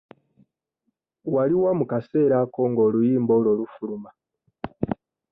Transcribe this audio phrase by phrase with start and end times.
[1.33, 4.09] Wali wa mu kaseera ako nga oluyimba olwo lufuluma?